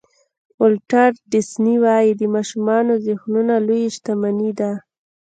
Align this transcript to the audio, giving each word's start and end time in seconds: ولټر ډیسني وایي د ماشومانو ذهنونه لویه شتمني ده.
ولټر 0.59 1.11
ډیسني 1.31 1.75
وایي 1.83 2.11
د 2.17 2.21
ماشومانو 2.35 2.93
ذهنونه 3.05 3.55
لویه 3.67 3.89
شتمني 3.95 4.51
ده. 4.59 4.71